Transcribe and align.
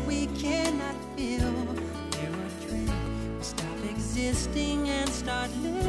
we 0.00 0.26
cannot 0.38 0.96
fill. 1.16 1.52
There 2.10 2.30
are 2.30 2.68
dreams 2.68 2.92
we 3.38 3.42
stop 3.42 3.78
existing 3.88 4.88
and 4.88 5.08
start 5.08 5.50
living. 5.62 5.85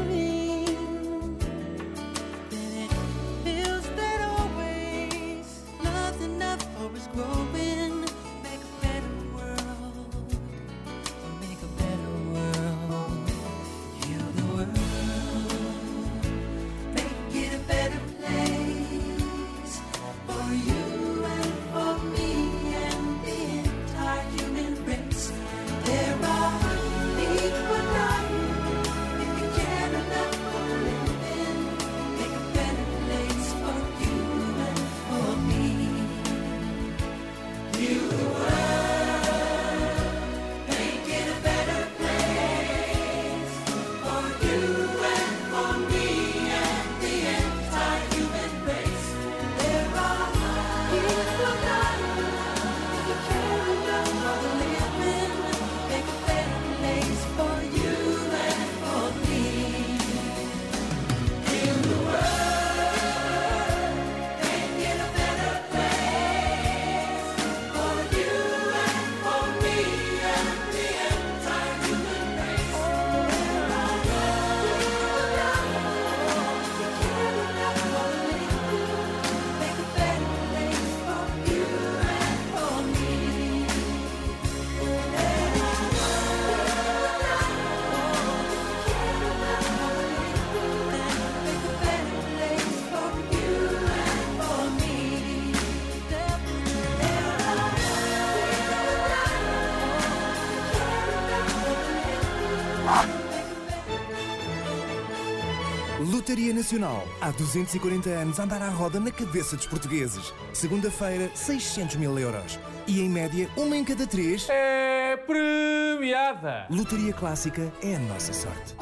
Lotaria 106.28 106.52
Nacional. 106.52 107.08
Há 107.22 107.30
240 107.30 108.10
anos 108.10 108.38
a 108.38 108.42
andar 108.42 108.60
à 108.60 108.68
roda 108.68 109.00
na 109.00 109.10
cabeça 109.10 109.56
dos 109.56 109.64
portugueses. 109.64 110.30
Segunda-feira, 110.52 111.30
600 111.34 111.96
mil 111.96 112.18
euros. 112.18 112.58
E 112.86 113.00
em 113.00 113.08
média, 113.08 113.48
uma 113.56 113.74
em 113.74 113.82
cada 113.82 114.06
três. 114.06 114.46
É 114.50 115.16
premiada. 115.16 116.66
Lotaria 116.68 117.14
Clássica 117.14 117.72
é 117.82 117.96
a 117.96 117.98
nossa 118.00 118.34
sorte. 118.34 118.76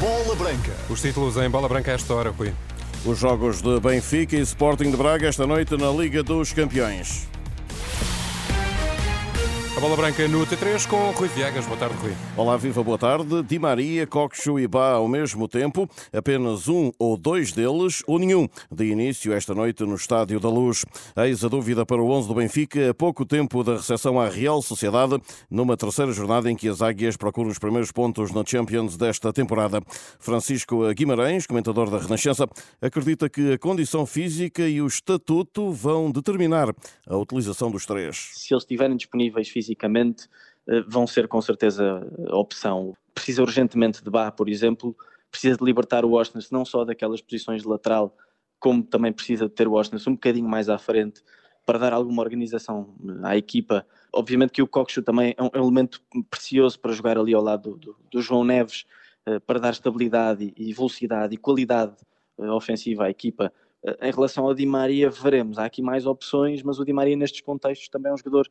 Bola 0.00 0.34
Branca. 0.34 0.72
Os 0.88 1.02
títulos 1.02 1.36
em 1.36 1.50
bola 1.50 1.68
branca 1.68 1.90
a 1.90 1.94
esta 1.94 2.14
hora, 2.14 2.30
Rui. 2.30 2.54
Os 3.04 3.18
jogos 3.18 3.60
de 3.60 3.78
Benfica 3.78 4.36
e 4.36 4.40
Sporting 4.40 4.90
de 4.90 4.96
Braga 4.96 5.28
esta 5.28 5.46
noite 5.46 5.76
na 5.76 5.90
Liga 5.90 6.22
dos 6.22 6.54
Campeões. 6.54 7.28
A 9.76 9.80
bola 9.80 9.94
branca 9.94 10.26
no 10.26 10.46
T3 10.46 10.88
com 10.88 11.10
Rui 11.10 11.28
Viegas. 11.28 11.66
Boa 11.66 11.76
tarde, 11.76 11.94
Rui. 11.96 12.10
Olá, 12.34 12.56
viva, 12.56 12.82
boa 12.82 12.96
tarde. 12.96 13.42
Di 13.42 13.58
Maria, 13.58 14.06
Coxo 14.06 14.58
e 14.58 14.66
Bá 14.66 14.92
ao 14.92 15.06
mesmo 15.06 15.46
tempo, 15.46 15.86
apenas 16.14 16.66
um 16.66 16.90
ou 16.98 17.14
dois 17.14 17.52
deles, 17.52 18.02
ou 18.06 18.18
nenhum, 18.18 18.48
de 18.72 18.86
início 18.86 19.34
esta 19.34 19.54
noite 19.54 19.84
no 19.84 19.94
Estádio 19.94 20.40
da 20.40 20.48
Luz. 20.48 20.86
Eis 21.14 21.44
a 21.44 21.48
dúvida 21.48 21.84
para 21.84 22.00
o 22.00 22.10
11 22.10 22.26
do 22.26 22.34
Benfica, 22.34 22.88
a 22.88 22.94
pouco 22.94 23.26
tempo 23.26 23.62
da 23.62 23.74
recepção 23.76 24.18
à 24.18 24.30
Real 24.30 24.62
Sociedade, 24.62 25.20
numa 25.50 25.76
terceira 25.76 26.10
jornada 26.10 26.50
em 26.50 26.56
que 26.56 26.70
as 26.70 26.80
Águias 26.80 27.18
procuram 27.18 27.50
os 27.50 27.58
primeiros 27.58 27.92
pontos 27.92 28.32
na 28.32 28.42
Champions 28.46 28.96
desta 28.96 29.30
temporada. 29.30 29.82
Francisco 30.18 30.90
Guimarães, 30.94 31.46
comentador 31.46 31.90
da 31.90 31.98
Renascença, 31.98 32.48
acredita 32.80 33.28
que 33.28 33.52
a 33.52 33.58
condição 33.58 34.06
física 34.06 34.66
e 34.66 34.80
o 34.80 34.86
estatuto 34.86 35.70
vão 35.70 36.10
determinar 36.10 36.74
a 37.06 37.16
utilização 37.18 37.70
dos 37.70 37.84
três. 37.84 38.30
se 38.32 38.54
eles 38.54 38.62
estiverem 38.62 38.96
disponíveis 38.96 39.50
fisicamente, 39.50 39.65
eh, 39.74 40.80
vão 40.86 41.06
ser 41.06 41.26
com 41.28 41.40
certeza 41.40 42.06
opção. 42.30 42.94
Precisa 43.14 43.42
urgentemente 43.42 44.02
de 44.04 44.10
Bá, 44.10 44.30
por 44.30 44.48
exemplo, 44.48 44.96
precisa 45.30 45.56
de 45.56 45.64
libertar 45.64 46.04
o 46.04 46.10
Washington 46.10 46.40
não 46.52 46.64
só 46.64 46.84
daquelas 46.84 47.20
posições 47.20 47.62
de 47.62 47.68
lateral, 47.68 48.16
como 48.58 48.82
também 48.82 49.12
precisa 49.12 49.46
de 49.48 49.54
ter 49.54 49.66
o 49.68 49.72
Washington 49.72 50.10
um 50.10 50.14
bocadinho 50.14 50.48
mais 50.48 50.68
à 50.68 50.78
frente 50.78 51.22
para 51.64 51.78
dar 51.78 51.92
alguma 51.92 52.22
organização 52.22 52.94
à 53.24 53.36
equipa. 53.36 53.84
Obviamente 54.12 54.52
que 54.52 54.62
o 54.62 54.68
Coxo 54.68 55.02
também 55.02 55.34
é 55.36 55.42
um 55.42 55.50
é 55.52 55.58
um 55.60 55.64
elemento 55.64 56.00
precioso 56.30 56.78
para 56.78 56.92
jogar 56.92 57.18
ali 57.18 57.34
ao 57.34 57.42
lado 57.42 57.72
do, 57.72 57.76
do- 57.78 57.96
do 58.12 58.22
João 58.22 58.44
Neves, 58.44 58.84
eh, 59.26 59.38
para 59.40 59.58
dar 59.58 59.70
estabilidade 59.72 60.52
e 60.56 60.72
velocidade 60.72 61.34
e 61.34 61.36
qualidade 61.36 61.94
eh, 62.38 62.48
ofensiva 62.50 63.04
à 63.06 63.10
equipa. 63.10 63.52
Eh, 63.84 64.08
Em 64.08 64.12
relação 64.12 64.46
ao 64.46 64.54
Di 64.54 64.64
Maria, 64.64 65.10
veremos. 65.10 65.58
Há 65.58 65.64
aqui 65.64 65.82
mais 65.82 66.06
opções, 66.06 66.62
mas 66.62 66.78
o 66.78 66.84
Di 66.84 66.92
Maria 66.92 67.16
nestes 67.16 67.40
contextos 67.40 67.88
também 67.88 68.10
é 68.10 68.14
um 68.14 68.16
jogador 68.16 68.46
eh, 68.46 68.50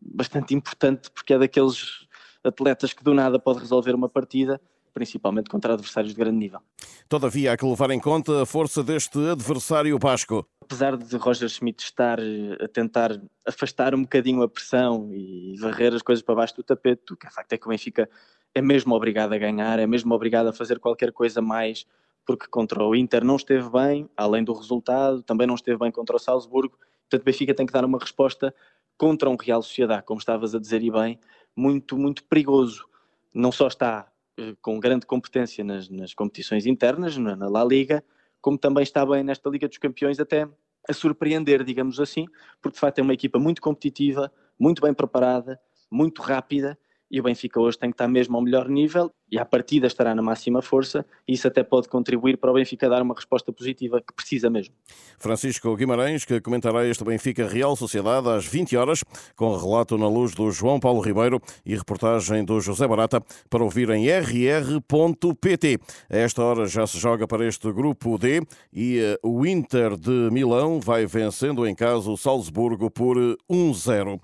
bastante 0.00 0.54
importante 0.54 1.10
porque 1.10 1.34
é 1.34 1.38
daqueles 1.38 2.06
atletas 2.44 2.92
que 2.92 3.02
do 3.02 3.14
nada 3.14 3.38
pode 3.38 3.60
resolver 3.60 3.94
uma 3.94 4.08
partida, 4.08 4.60
principalmente 4.92 5.50
contra 5.50 5.74
adversários 5.74 6.12
de 6.12 6.18
grande 6.18 6.38
nível. 6.38 6.60
Todavia, 7.08 7.52
há 7.52 7.56
que 7.56 7.64
levar 7.64 7.90
em 7.90 8.00
conta 8.00 8.42
a 8.42 8.46
força 8.46 8.82
deste 8.82 9.18
adversário 9.30 9.98
basco. 9.98 10.46
Apesar 10.60 10.96
de 10.96 11.16
Roger 11.16 11.48
Schmidt 11.48 11.82
estar 11.82 12.18
eh, 12.18 12.58
a 12.60 12.68
tentar 12.68 13.20
afastar 13.46 13.94
um 13.94 14.02
bocadinho 14.02 14.42
a 14.42 14.48
pressão 14.48 15.08
e 15.12 15.56
varrer 15.58 15.94
as 15.94 16.02
coisas 16.02 16.22
para 16.22 16.34
baixo 16.34 16.56
do 16.56 16.62
tapete, 16.62 17.12
o 17.12 17.16
que 17.16 17.26
é 17.26 17.30
facto 17.30 17.52
é 17.52 17.58
que 17.58 17.66
o 17.66 17.70
Benfica 17.70 18.08
é 18.54 18.60
mesmo 18.60 18.94
obrigado 18.94 19.32
a 19.32 19.38
ganhar, 19.38 19.78
é 19.78 19.86
mesmo 19.86 20.12
obrigado 20.14 20.48
a 20.48 20.52
fazer 20.52 20.78
qualquer 20.78 21.12
coisa 21.12 21.40
mais, 21.40 21.86
porque 22.26 22.46
contra 22.48 22.82
o 22.82 22.94
Inter 22.94 23.24
não 23.24 23.36
esteve 23.36 23.70
bem, 23.70 24.08
além 24.16 24.44
do 24.44 24.52
resultado, 24.52 25.22
também 25.22 25.46
não 25.46 25.54
esteve 25.54 25.78
bem 25.78 25.90
contra 25.90 26.16
o 26.16 26.18
Salzburgo, 26.18 26.76
portanto 27.08 27.22
o 27.22 27.24
Benfica 27.24 27.54
tem 27.54 27.64
que 27.64 27.72
dar 27.72 27.84
uma 27.84 27.98
resposta 27.98 28.54
contra 28.98 29.30
um 29.30 29.36
Real 29.36 29.62
Sociedade, 29.62 30.02
como 30.02 30.18
estavas 30.18 30.54
a 30.54 30.58
dizer 30.58 30.82
e 30.82 30.90
bem, 30.90 31.18
muito, 31.56 31.96
muito 31.96 32.24
perigoso. 32.24 32.86
Não 33.32 33.52
só 33.52 33.68
está 33.68 34.10
eh, 34.36 34.54
com 34.60 34.78
grande 34.80 35.06
competência 35.06 35.62
nas, 35.62 35.88
nas 35.88 36.12
competições 36.12 36.66
internas, 36.66 37.16
na, 37.16 37.36
na 37.36 37.48
La 37.48 37.64
Liga, 37.64 38.04
como 38.40 38.58
também 38.58 38.82
está 38.82 39.06
bem 39.06 39.22
nesta 39.22 39.48
Liga 39.48 39.68
dos 39.68 39.78
Campeões, 39.78 40.18
até 40.18 40.48
a 40.88 40.92
surpreender, 40.92 41.62
digamos 41.62 42.00
assim, 42.00 42.26
porque 42.60 42.74
de 42.74 42.80
facto 42.80 42.98
é 42.98 43.02
uma 43.02 43.14
equipa 43.14 43.38
muito 43.38 43.62
competitiva, 43.62 44.32
muito 44.58 44.82
bem 44.82 44.92
preparada, 44.92 45.60
muito 45.90 46.20
rápida, 46.20 46.78
e 47.10 47.20
o 47.20 47.22
Benfica 47.22 47.60
hoje 47.60 47.78
tem 47.78 47.90
que 47.90 47.94
estar 47.94 48.08
mesmo 48.08 48.36
ao 48.36 48.42
melhor 48.42 48.68
nível 48.68 49.10
e 49.30 49.38
à 49.38 49.44
partida 49.44 49.86
estará 49.86 50.14
na 50.14 50.22
máxima 50.22 50.62
força 50.62 51.04
e 51.26 51.34
isso 51.34 51.46
até 51.46 51.62
pode 51.62 51.88
contribuir 51.88 52.36
para 52.38 52.50
o 52.50 52.54
Benfica 52.54 52.88
dar 52.88 53.02
uma 53.02 53.14
resposta 53.14 53.52
positiva 53.52 54.00
que 54.00 54.14
precisa 54.14 54.48
mesmo. 54.48 54.74
Francisco 55.18 55.74
Guimarães, 55.76 56.24
que 56.24 56.40
comentará 56.40 56.86
este 56.86 57.04
Benfica 57.04 57.46
Real 57.46 57.76
Sociedade 57.76 58.28
às 58.28 58.46
20 58.46 58.76
horas, 58.76 59.04
com 59.36 59.56
relato 59.56 59.96
na 59.98 60.08
luz 60.08 60.34
do 60.34 60.50
João 60.50 60.80
Paulo 60.80 61.00
Ribeiro 61.00 61.40
e 61.64 61.74
reportagem 61.74 62.44
do 62.44 62.60
José 62.60 62.86
Barata, 62.86 63.22
para 63.50 63.64
ouvir 63.64 63.90
em 63.90 64.08
rr.pt. 64.08 65.78
A 66.10 66.16
esta 66.16 66.42
hora 66.42 66.66
já 66.66 66.86
se 66.86 66.98
joga 66.98 67.26
para 67.26 67.46
este 67.46 67.70
grupo 67.72 68.18
D 68.18 68.42
e 68.72 68.98
eh, 68.98 69.18
o 69.22 69.46
Inter 69.46 69.96
de 69.96 70.30
Milão 70.30 70.80
vai 70.80 71.06
vencendo 71.06 71.66
em 71.66 71.74
casa 71.74 72.10
o 72.10 72.16
Salzburgo 72.16 72.90
por 72.90 73.16
eh, 73.16 73.36
1-0. 73.50 74.20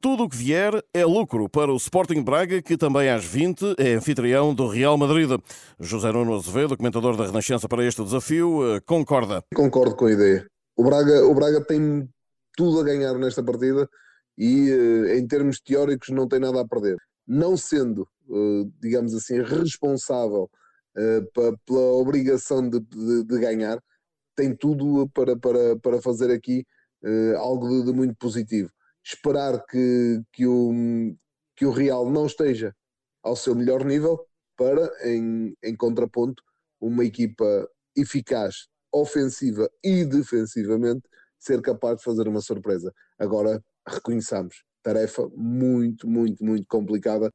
Tudo 0.00 0.24
o 0.24 0.28
que 0.30 0.36
vier 0.36 0.82
é 0.94 1.04
lucro 1.04 1.46
para 1.46 1.70
o 1.70 1.76
Sporting 1.76 2.22
Braga, 2.22 2.62
que 2.62 2.74
também 2.74 3.10
às 3.10 3.22
20 3.22 3.74
é 3.78 3.92
anfitrião 3.92 4.54
do 4.54 4.66
Real 4.66 4.96
Madrid. 4.96 5.28
José 5.78 6.10
Nuno 6.10 6.36
Azevedo, 6.36 6.74
comentador 6.74 7.18
da 7.18 7.26
Renascença 7.26 7.68
para 7.68 7.84
este 7.84 8.02
desafio, 8.02 8.76
eh, 8.76 8.80
concorda. 8.80 9.44
Concordo 9.54 9.94
com 9.94 10.06
a 10.06 10.12
ideia. 10.12 10.46
O 10.74 10.82
Braga, 10.84 11.26
o 11.26 11.34
Braga 11.34 11.62
tem 11.62 12.08
tudo 12.56 12.80
a 12.80 12.82
ganhar 12.84 13.12
nesta 13.18 13.42
partida 13.44 13.86
e, 14.38 14.70
eh, 14.70 15.18
em 15.18 15.26
termos 15.26 15.60
teóricos, 15.60 16.08
não 16.08 16.26
tem 16.26 16.40
nada 16.40 16.62
a 16.62 16.66
perder. 16.66 16.96
Não 17.28 17.54
sendo, 17.54 18.08
eh, 18.30 18.64
digamos 18.80 19.14
assim, 19.14 19.42
responsável 19.42 20.48
pela 21.66 21.80
obrigação 21.92 22.68
de, 22.68 22.80
de- 22.80 23.24
de 23.24 23.38
ganhar, 23.38 23.78
tem 24.34 24.54
tudo 24.54 25.08
para, 25.14 25.36
para, 25.36 25.76
para 25.78 26.02
fazer 26.02 26.32
aqui 26.32 26.64
algo 27.38 27.68
de, 27.68 27.84
de, 27.84 27.92
muito 27.92 28.14
positivo. 28.16 28.68
Esperar 29.04 29.64
que, 29.66 30.22
que, 30.32 30.46
o, 30.46 30.72
que 31.56 31.66
o 31.66 31.70
Real 31.70 32.10
não 32.10 32.26
esteja 32.26 32.74
ao 33.22 33.36
seu 33.36 33.54
melhor 33.54 33.84
nível 33.84 34.26
para, 34.56 34.90
em, 35.08 35.56
em 35.62 35.76
contraponto, 35.76 36.42
uma 36.80 37.04
equipa 37.04 37.68
eficaz, 37.96 38.68
ofensiva 38.92 39.70
e 39.82 40.04
defensivamente, 40.04 41.02
ser 41.38 41.60
capaz 41.62 41.98
de 41.98 42.04
fazer 42.04 42.28
uma 42.28 42.40
surpresa. 42.40 42.92
Agora, 43.18 43.62
reconheçamos, 43.86 44.62
tarefa 44.82 45.28
muito, 45.34 46.08
muito, 46.08 46.44
muito 46.44 46.66
complicada 46.68 47.32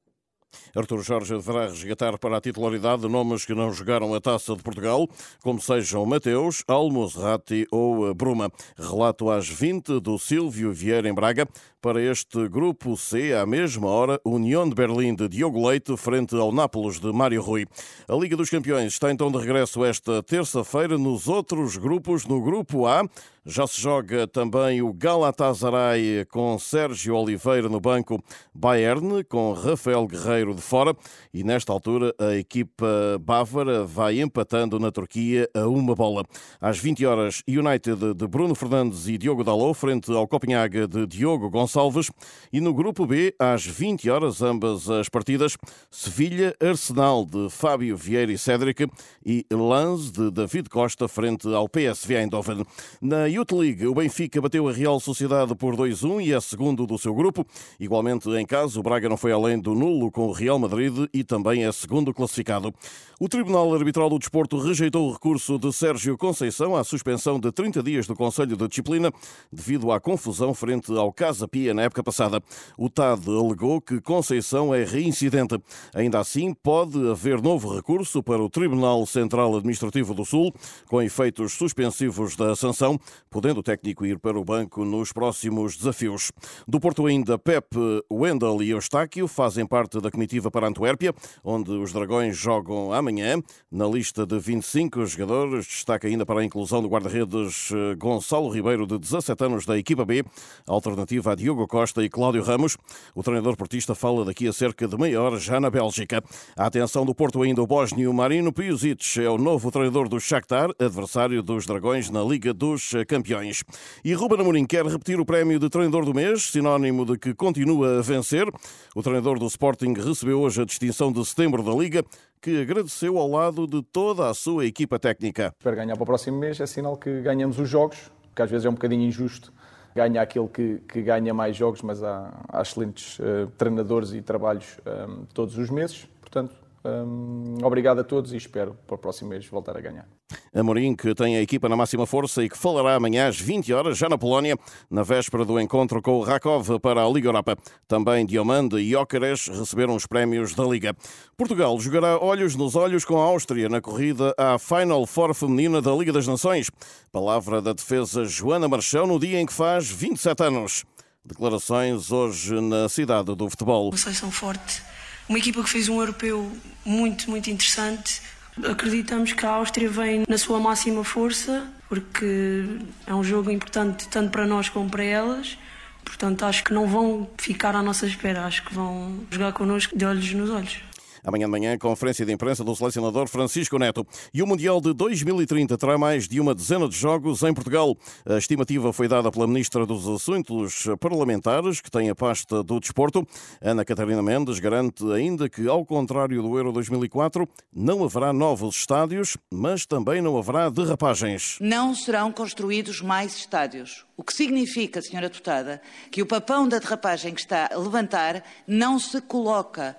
Artur 0.75 1.01
Jorge 1.03 1.33
deverá 1.33 1.67
resgatar 1.67 2.17
para 2.17 2.37
a 2.37 2.41
titularidade 2.41 3.07
nomes 3.07 3.45
que 3.45 3.53
não 3.53 3.73
jogaram 3.73 4.13
a 4.13 4.21
Taça 4.21 4.55
de 4.55 4.63
Portugal, 4.63 5.07
como 5.41 5.61
sejam 5.61 6.05
Mateus, 6.05 6.63
Almos, 6.67 7.15
Ratti 7.15 7.67
ou 7.71 8.13
Bruma. 8.13 8.51
Relato 8.77 9.29
às 9.29 9.47
20 9.47 9.99
do 9.99 10.17
Silvio 10.17 10.73
Vieira 10.73 11.07
em 11.07 11.13
Braga. 11.13 11.47
Para 11.81 12.01
este 12.01 12.47
grupo 12.49 12.97
C, 12.97 13.31
à 13.33 13.45
mesma 13.45 13.87
hora, 13.87 14.19
União 14.25 14.67
de 14.67 14.73
Berlim 14.73 15.13
de 15.13 15.29
Diogo 15.29 15.67
Leite 15.67 15.95
frente 15.95 16.35
ao 16.35 16.51
Nápoles 16.51 16.99
de 16.99 17.13
Mário 17.13 17.41
Rui. 17.41 17.67
A 18.07 18.15
Liga 18.15 18.35
dos 18.35 18.49
Campeões 18.49 18.93
está 18.93 19.11
então 19.11 19.31
de 19.31 19.37
regresso 19.37 19.85
esta 19.85 20.23
terça-feira 20.23 20.97
nos 20.97 21.27
outros 21.27 21.77
grupos. 21.77 22.25
No 22.25 22.41
grupo 22.41 22.87
A, 22.87 23.07
já 23.45 23.67
se 23.67 23.79
joga 23.79 24.25
também 24.25 24.81
o 24.81 24.91
Galatasaray 24.91 26.25
com 26.31 26.57
Sérgio 26.57 27.15
Oliveira 27.15 27.69
no 27.69 27.79
banco, 27.79 28.19
Bayern 28.53 29.23
com 29.25 29.53
Rafael 29.53 30.07
Guerreiro 30.07 30.55
de 30.55 30.61
fora 30.61 30.95
e 31.31 31.43
nesta 31.43 31.71
altura 31.71 32.11
a 32.17 32.35
equipa 32.35 32.87
bávara 33.21 33.83
vai 33.83 34.19
empatando 34.19 34.79
na 34.79 34.91
Turquia 34.91 35.47
a 35.53 35.67
uma 35.67 35.93
bola. 35.93 36.23
Às 36.59 36.79
20 36.79 37.05
horas, 37.05 37.43
United 37.47 38.15
de 38.15 38.27
Bruno 38.27 38.55
Fernandes 38.55 39.07
e 39.07 39.15
Diogo 39.15 39.43
Dalot 39.43 39.77
frente 39.77 40.11
ao 40.11 40.27
Copenhaga 40.27 40.87
de 40.87 41.05
Diogo 41.05 41.47
Gonçalves 41.47 42.09
e 42.51 42.59
no 42.59 42.73
grupo 42.73 43.05
B, 43.05 43.35
às 43.37 43.63
20 43.63 44.09
horas, 44.09 44.41
ambas 44.41 44.89
as 44.89 45.07
partidas, 45.07 45.55
Sevilha 45.91 46.55
Arsenal 46.59 47.23
de 47.23 47.47
Fábio 47.51 47.95
Vieira 47.95 48.31
e 48.31 48.39
Cédric 48.39 48.87
e 49.23 49.45
Lens 49.51 50.11
de 50.11 50.31
David 50.31 50.67
Costa 50.67 51.07
frente 51.07 51.47
ao 51.53 51.69
PSV 51.69 52.15
Eindhoven. 52.15 52.65
Na 52.99 53.34
Youth 53.35 53.51
League, 53.51 53.85
o 53.85 53.93
Benfica 53.93 54.39
bateu 54.39 54.65
a 54.69 54.71
Real 54.71 54.97
Sociedade 54.97 55.53
por 55.55 55.75
2-1 55.75 56.25
e 56.25 56.31
é 56.31 56.39
segundo 56.39 56.87
do 56.87 56.97
seu 56.97 57.13
grupo. 57.13 57.45
Igualmente 57.77 58.29
em 58.29 58.45
casa, 58.45 58.79
o 58.79 58.83
Braga 58.83 59.09
não 59.09 59.17
foi 59.17 59.33
além 59.33 59.59
do 59.59 59.75
nulo 59.75 60.09
com 60.09 60.27
o 60.27 60.31
Real 60.31 60.57
Madrid 60.57 61.09
e 61.13 61.21
também 61.21 61.65
é 61.65 61.71
segundo 61.73 62.13
classificado. 62.13 62.73
O 63.19 63.27
Tribunal 63.27 63.73
Arbitral 63.73 64.09
do 64.09 64.19
Desporto 64.19 64.57
rejeitou 64.57 65.09
o 65.09 65.13
recurso 65.13 65.57
de 65.57 65.71
Sérgio 65.73 66.17
Conceição 66.17 66.75
à 66.75 66.83
suspensão 66.83 67.39
de 67.39 67.51
30 67.51 67.83
dias 67.83 68.07
do 68.07 68.15
Conselho 68.15 68.55
de 68.55 68.67
Disciplina 68.67 69.11
devido 69.51 69.91
à 69.91 69.99
confusão 69.99 70.53
frente 70.53 70.91
ao 70.91 71.11
Casa 71.11 71.47
Pia 71.47 71.73
na 71.73 71.83
época 71.83 72.03
passada. 72.03 72.41
O 72.77 72.89
TAD 72.89 73.29
alegou 73.29 73.81
que 73.81 73.99
Conceição 73.99 74.73
é 74.73 74.83
reincidente. 74.83 75.57
Ainda 75.93 76.19
assim, 76.19 76.53
pode 76.53 77.09
haver 77.09 77.41
novo 77.41 77.73
recurso 77.73 78.21
para 78.21 78.43
o 78.43 78.49
Tribunal 78.49 79.05
Central 79.05 79.55
Administrativo 79.55 80.13
do 80.13 80.25
Sul, 80.25 80.53
com 80.87 81.01
efeitos 81.01 81.53
suspensivos 81.53 82.35
da 82.35 82.55
sanção, 82.55 82.99
podendo 83.35 83.59
o 83.59 83.63
técnico 83.63 84.05
ir 84.05 84.17
para 84.17 84.39
o 84.39 84.45
banco 84.45 84.85
nos 84.85 85.11
próximos 85.11 85.75
desafios. 85.75 86.31
Do 86.65 86.79
Porto 86.79 87.05
ainda, 87.05 87.37
Pep, 87.37 87.67
Wendel 88.09 88.63
e 88.63 88.69
Eustáquio 88.69 89.27
fazem 89.27 89.67
parte 89.67 89.99
da 89.99 90.09
comitiva 90.09 90.49
para 90.49 90.69
Antuérpia, 90.69 91.13
onde 91.43 91.69
os 91.71 91.91
Dragões 91.91 92.37
jogam 92.37 92.93
amanhã. 92.93 93.41
Na 93.69 93.87
lista 93.87 94.25
de 94.25 94.39
25 94.39 95.05
jogadores, 95.05 95.65
destaca 95.65 96.07
ainda 96.07 96.25
para 96.25 96.39
a 96.39 96.45
inclusão 96.45 96.81
do 96.81 96.87
guarda-redes 96.87 97.71
eh, 97.73 97.95
Gonçalo 97.95 98.47
Ribeiro, 98.47 98.87
de 98.87 98.97
17 98.97 99.43
anos, 99.43 99.65
da 99.65 99.77
equipa 99.77 100.05
B, 100.05 100.23
alternativa 100.65 101.33
a 101.33 101.35
Diogo 101.35 101.67
Costa 101.67 102.05
e 102.05 102.09
Cláudio 102.09 102.41
Ramos. 102.41 102.77
O 103.13 103.21
treinador 103.21 103.57
portista 103.57 103.93
fala 103.93 104.23
daqui 104.23 104.47
a 104.47 104.53
cerca 104.53 104.87
de 104.87 104.97
meia 104.97 105.21
hora 105.21 105.37
já 105.39 105.59
na 105.59 105.69
Bélgica. 105.69 106.23
A 106.55 106.67
atenção 106.67 107.05
do 107.05 107.13
Porto 107.13 107.41
ainda, 107.41 107.61
o 107.61 107.67
bósnio 107.67 108.13
Marino 108.13 108.53
Piusic 108.53 109.19
é 109.19 109.29
o 109.29 109.37
novo 109.37 109.69
treinador 109.71 110.07
do 110.07 110.21
Shakhtar, 110.21 110.69
adversário 110.79 111.43
dos 111.43 111.65
Dragões 111.65 112.09
na 112.09 112.23
Liga 112.23 112.53
dos 112.53 112.91
Campeões 113.05 113.24
campeões. 113.25 113.63
E 114.03 114.13
Ruben 114.13 114.39
Amorim 114.39 114.65
quer 114.65 114.85
repetir 114.85 115.19
o 115.19 115.25
prémio 115.25 115.59
de 115.59 115.67
treinador 115.67 116.05
do 116.05 116.13
mês, 116.13 116.51
sinónimo 116.51 117.05
de 117.05 117.17
que 117.17 117.33
continua 117.33 117.99
a 117.99 118.01
vencer. 118.01 118.47
O 118.95 119.01
treinador 119.01 119.39
do 119.39 119.47
Sporting 119.47 119.93
recebeu 119.93 120.39
hoje 120.41 120.61
a 120.61 120.65
distinção 120.65 121.11
de 121.11 121.25
setembro 121.25 121.63
da 121.63 121.73
Liga, 121.73 122.03
que 122.39 122.61
agradeceu 122.61 123.17
ao 123.17 123.27
lado 123.27 123.65
de 123.65 123.81
toda 123.81 124.29
a 124.29 124.33
sua 124.33 124.65
equipa 124.65 124.99
técnica. 124.99 125.53
Espero 125.57 125.75
ganhar 125.75 125.95
para 125.95 126.03
o 126.03 126.05
próximo 126.05 126.37
mês, 126.37 126.59
é 126.59 126.67
sinal 126.67 126.95
que 126.95 127.21
ganhamos 127.21 127.57
os 127.57 127.67
jogos, 127.67 128.11
que 128.35 128.41
às 128.41 128.49
vezes 128.49 128.65
é 128.65 128.69
um 128.69 128.73
bocadinho 128.73 129.03
injusto 129.03 129.51
ganha 129.95 130.21
aquele 130.21 130.49
que, 130.49 130.81
que 130.89 131.01
ganha 131.01 131.33
mais 131.33 131.55
jogos, 131.55 131.81
mas 131.81 132.03
há, 132.03 132.29
há 132.49 132.61
excelentes 132.61 133.17
uh, 133.19 133.47
treinadores 133.57 134.11
e 134.11 134.21
trabalhos 134.21 134.77
um, 134.85 134.89
eh, 134.91 135.25
todos 135.33 135.57
os 135.57 135.69
meses. 135.69 136.05
Portanto, 136.19 136.53
um, 136.85 137.57
obrigado 137.63 137.99
a 137.99 138.03
todos 138.03 138.31
e 138.31 138.37
espero 138.37 138.77
para 138.85 138.95
o 138.95 138.97
próximo 138.97 139.29
mês 139.29 139.45
voltar 139.47 139.75
a 139.75 139.81
ganhar. 139.81 140.07
Amorim, 140.53 140.95
que 140.95 141.13
tem 141.15 141.35
a 141.35 141.41
equipa 141.41 141.67
na 141.67 141.75
máxima 141.75 142.05
força 142.05 142.43
e 142.43 142.49
que 142.49 142.57
falará 142.57 142.95
amanhã 142.95 143.27
às 143.27 143.39
20 143.39 143.73
horas, 143.73 143.97
já 143.97 144.07
na 144.07 144.17
Polónia, 144.17 144.57
na 144.89 145.01
véspera 145.01 145.43
do 145.43 145.59
encontro 145.59 146.01
com 146.01 146.13
o 146.13 146.21
Rakov 146.21 146.79
para 146.79 147.03
a 147.03 147.09
Liga 147.09 147.27
Europa. 147.27 147.57
Também 147.87 148.25
Diomande 148.25 148.77
e 148.77 148.95
Ócares 148.95 149.47
receberam 149.47 149.95
os 149.95 150.05
prémios 150.05 150.53
da 150.53 150.63
Liga. 150.63 150.95
Portugal 151.35 151.79
jogará 151.79 152.19
olhos 152.19 152.55
nos 152.55 152.75
olhos 152.75 153.03
com 153.03 153.17
a 153.17 153.25
Áustria 153.25 153.67
na 153.67 153.81
corrida 153.81 154.33
à 154.37 154.59
Final 154.59 155.05
Four 155.07 155.33
feminina 155.33 155.81
da 155.81 155.93
Liga 155.93 156.13
das 156.13 156.27
Nações. 156.27 156.69
Palavra 157.11 157.61
da 157.61 157.73
defesa 157.73 158.25
Joana 158.25 158.67
Marchão 158.67 159.07
no 159.07 159.19
dia 159.19 159.39
em 159.39 159.45
que 159.45 159.53
faz 159.53 159.89
27 159.89 160.43
anos. 160.43 160.85
Declarações 161.25 162.11
hoje 162.11 162.61
na 162.61 162.87
cidade 162.87 163.33
do 163.35 163.49
futebol. 163.49 163.89
Uma 163.89 163.97
seleção 163.97 164.29
forte 164.29 164.83
uma 165.27 165.37
equipa 165.37 165.63
que 165.63 165.69
fez 165.69 165.89
um 165.89 165.99
europeu 165.99 166.51
muito, 166.83 167.29
muito 167.29 167.49
interessante. 167.49 168.21
Acreditamos 168.63 169.33
que 169.33 169.45
a 169.45 169.49
Áustria 169.49 169.89
vem 169.89 170.23
na 170.27 170.37
sua 170.37 170.59
máxima 170.59 171.03
força, 171.03 171.67
porque 171.89 172.65
é 173.05 173.13
um 173.13 173.23
jogo 173.23 173.51
importante 173.51 174.07
tanto 174.07 174.31
para 174.31 174.45
nós 174.45 174.69
como 174.69 174.89
para 174.89 175.03
elas. 175.03 175.57
Portanto, 176.03 176.45
acho 176.45 176.63
que 176.63 176.73
não 176.73 176.87
vão 176.87 177.29
ficar 177.37 177.75
à 177.75 177.81
nossa 177.81 178.05
espera, 178.05 178.45
acho 178.45 178.63
que 178.63 178.73
vão 178.73 179.19
jogar 179.31 179.51
connosco 179.53 179.97
de 179.97 180.05
olhos 180.05 180.31
nos 180.33 180.49
olhos. 180.49 180.77
Amanhã 181.25 181.45
de 181.47 181.51
manhã, 181.51 181.77
conferência 181.77 182.23
de 182.23 182.31
imprensa 182.31 182.63
do 182.63 182.75
selecionador 182.75 183.27
Francisco 183.27 183.79
Neto. 183.79 184.05
E 184.31 184.43
o 184.43 184.47
Mundial 184.47 184.79
de 184.79 184.93
2030 184.93 185.75
terá 185.75 185.97
mais 185.97 186.27
de 186.27 186.39
uma 186.39 186.53
dezena 186.53 186.87
de 186.87 186.95
jogos 186.95 187.41
em 187.41 187.51
Portugal. 187.51 187.97
A 188.27 188.37
estimativa 188.37 188.93
foi 188.93 189.07
dada 189.07 189.31
pela 189.31 189.47
Ministra 189.47 189.87
dos 189.87 190.07
Assuntos 190.07 190.87
Parlamentares, 190.99 191.81
que 191.81 191.89
tem 191.89 192.11
a 192.11 192.15
pasta 192.15 192.63
do 192.63 192.79
desporto. 192.79 193.25
Ana 193.59 193.83
Catarina 193.83 194.21
Mendes 194.21 194.59
garante 194.59 195.03
ainda 195.11 195.49
que, 195.49 195.67
ao 195.67 195.83
contrário 195.83 196.41
do 196.43 196.57
Euro 196.57 196.71
2004, 196.71 197.49
não 197.73 198.03
haverá 198.03 198.31
novos 198.31 198.75
estádios, 198.75 199.35
mas 199.51 199.85
também 199.85 200.21
não 200.21 200.37
haverá 200.37 200.69
derrapagens. 200.69 201.57
Não 201.59 201.95
serão 201.95 202.31
construídos 202.31 203.01
mais 203.01 203.35
estádios. 203.35 204.05
O 204.15 204.23
que 204.23 204.33
significa, 204.33 205.01
senhora 205.01 205.27
deputada, 205.27 205.81
que 206.11 206.21
o 206.21 206.25
papão 206.25 206.67
da 206.67 206.79
derrapagem 206.79 207.33
que 207.33 207.41
está 207.41 207.69
a 207.71 207.77
levantar 207.77 208.43
não 208.67 208.97
se 208.97 209.19
coloca 209.21 209.97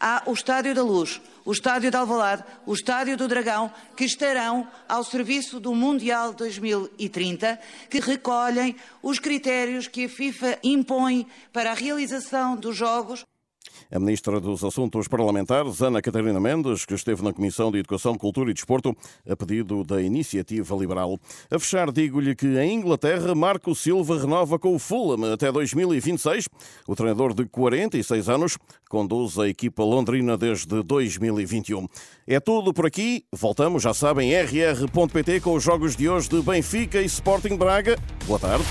há 0.00 0.22
o 0.26 0.32
Estádio 0.32 0.74
da 0.74 0.82
Luz, 0.82 1.20
o 1.44 1.52
Estádio 1.52 1.90
de 1.90 1.96
Alvalade, 1.96 2.44
o 2.66 2.74
Estádio 2.74 3.16
do 3.16 3.26
Dragão, 3.28 3.72
que 3.96 4.04
estarão 4.04 4.68
ao 4.88 5.02
serviço 5.02 5.58
do 5.58 5.74
Mundial 5.74 6.32
2030, 6.32 7.58
que 7.88 8.00
recolhem 8.00 8.76
os 9.02 9.18
critérios 9.18 9.88
que 9.88 10.04
a 10.04 10.08
FIFA 10.08 10.58
impõe 10.62 11.26
para 11.52 11.70
a 11.70 11.74
realização 11.74 12.56
dos 12.56 12.76
Jogos. 12.76 13.24
A 13.90 13.98
Ministra 13.98 14.40
dos 14.40 14.62
Assuntos 14.64 15.08
Parlamentares, 15.08 15.80
Ana 15.80 16.02
Catarina 16.02 16.40
Mendes, 16.40 16.84
que 16.84 16.94
esteve 16.94 17.22
na 17.22 17.32
Comissão 17.32 17.70
de 17.70 17.78
Educação, 17.78 18.16
Cultura 18.16 18.50
e 18.50 18.54
Desporto, 18.54 18.96
a 19.28 19.36
pedido 19.36 19.84
da 19.84 20.02
Iniciativa 20.02 20.76
Liberal. 20.76 21.18
A 21.50 21.58
fechar, 21.58 21.90
digo-lhe 21.90 22.34
que 22.34 22.46
em 22.58 22.74
Inglaterra, 22.74 23.34
Marco 23.34 23.74
Silva 23.74 24.18
renova 24.18 24.58
com 24.58 24.74
o 24.74 24.78
Fulham 24.78 25.32
até 25.32 25.50
2026. 25.50 26.48
O 26.86 26.94
treinador 26.94 27.34
de 27.34 27.46
46 27.46 28.28
anos 28.28 28.58
conduz 28.88 29.38
a 29.38 29.48
equipa 29.48 29.82
londrina 29.82 30.36
desde 30.36 30.82
2021. 30.82 31.86
É 32.26 32.40
tudo 32.40 32.72
por 32.72 32.86
aqui. 32.86 33.24
Voltamos, 33.32 33.82
já 33.82 33.94
sabem, 33.94 34.32
rr.pt 34.34 35.40
com 35.40 35.54
os 35.54 35.62
jogos 35.62 35.96
de 35.96 36.08
hoje 36.08 36.28
de 36.28 36.40
Benfica 36.42 37.00
e 37.00 37.06
Sporting 37.06 37.56
Braga. 37.56 37.98
Boa 38.26 38.38
tarde. 38.38 38.64